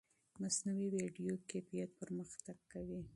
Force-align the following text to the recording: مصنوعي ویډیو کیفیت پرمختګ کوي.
مصنوعي 0.41 0.87
ویډیو 0.97 1.33
کیفیت 1.49 1.89
پرمختګ 2.01 2.57
کوي. 2.71 3.01